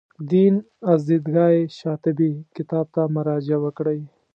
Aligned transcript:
دین 0.31 0.55
از 0.91 0.99
دیدګاه 1.07 1.55
شاطبي 1.79 2.31
کتاب 2.55 2.85
ته 2.95 3.01
مراجعه 3.15 3.59
وکړئ. 3.61 3.99